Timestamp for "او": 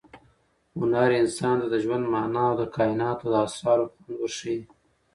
2.49-2.55